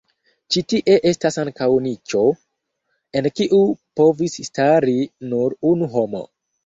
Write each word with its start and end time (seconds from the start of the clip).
Ĉi 0.53 0.61
tie 0.71 0.95
estas 1.09 1.35
ankaŭ 1.43 1.67
niĉo, 1.87 2.23
en 3.21 3.29
kiu 3.41 3.59
povis 4.01 4.39
stari 4.49 4.97
nur 5.35 5.57
unu 5.75 5.91
homo. 5.99 6.25